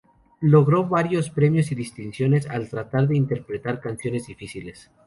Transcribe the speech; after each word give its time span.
Logró 0.39 0.85
varios 0.89 1.29
premios 1.29 1.71
y 1.71 1.75
distinciones 1.75 2.49
al 2.49 2.67
tratar 2.69 3.07
de 3.07 3.15
interpretar 3.15 3.79
canciones 3.79 4.25
difíciles. 4.25 4.89